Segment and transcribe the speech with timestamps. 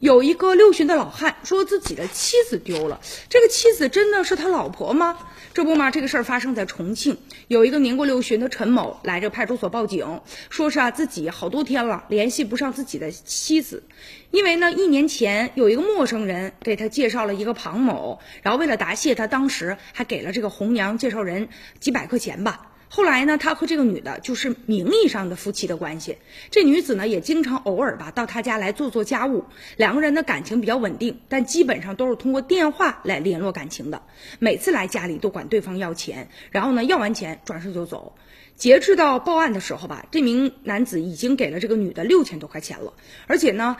[0.00, 5.18] 有一个六旬的老汉说自己的妻子丢了，这个妻子真的是他老婆吗？
[5.52, 13.82] 这不嘛，这个事儿发生在重庆，有一个年过六旬的陈某来这派出所报警，说是啊自己好多天了联系不上自己的妻子，
[14.30, 21.48] 因为呢一年前有一个陌生人给他介绍了一个庞某，然后为了答谢，他当时还给了这个红娘介绍人
[21.80, 22.70] 几百块钱吧。
[22.90, 26.16] 后来呢，他和这个女的就是名义上的夫妻的关系。
[26.50, 29.44] 这女子呢，也经常偶尔吧到他家来做做家务。
[29.76, 34.02] 两个人的感情比较稳定，但基本上都是通过电话来联络感情的。
[34.38, 38.16] 每次来家里都管对方要钱，然后呢要完钱转身就走。
[38.56, 42.94] 截至到报案的时候吧，这名男子已经给了这个女的六千多块钱了，
[43.26, 43.76] 而且呢。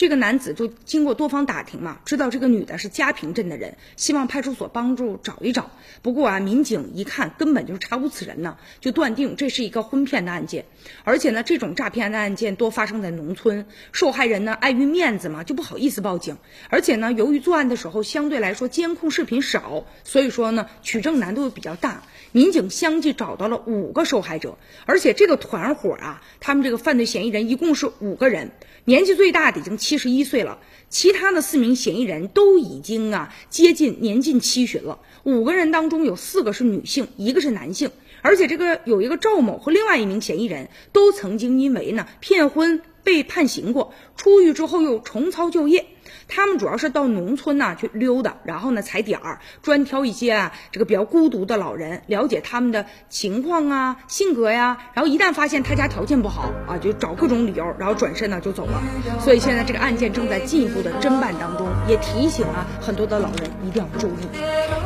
[0.00, 5.70] 这个男子就经过多方打听嘛，知道这个女的是嘉平镇的人，希望派出所帮助找一找。
[6.00, 10.64] 不过啊，民警一看根本就查无此人呢，就断定这是一个婚骗的案件。
[11.04, 16.38] 而且呢，这种诈骗的案件多发生在农村，受害人呢碍于面子嘛，就不好意思报警。
[16.70, 22.04] 而且呢，由于作案的时候相对来说监控视频少，所以说呢取证难度又比较大。
[22.32, 24.56] 民警相继找到了五个受害者，
[24.86, 28.52] 而且这个团伙啊，他们这个犯罪嫌疑人一共是五个人，
[28.86, 35.00] 年纪最大的已经七七十一岁了，其他的四名嫌疑人都已经啊接近年近七旬了。
[35.24, 37.90] 五个人当中有四个是女性，一个是男性，
[38.22, 45.86] 而且这个有一个赵某和另外一名嫌疑人都曾经因为呢骗婚被判刑过，出狱之后又重操旧业。
[46.28, 54.78] 他们主要是到农村呐去溜达，然后呢踩点儿，专挑一些啊这个比较孤独的老人，了解他们的情况啊、性格呀。
[54.94, 58.82] 然后一旦发现他家条件不好啊，就找各种理由，然后转身呢就走了。
[59.20, 64.12] 所以现在这个案件正在进一步的侦办当中，也提醒啊很多的老人一定要注意。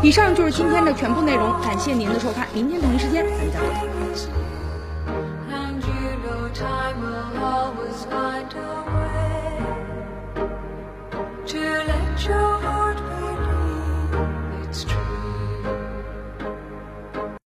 [0.03, 4.64] 以上就是今天的全部内容，感谢您的收看，明天同一时间咱们再会。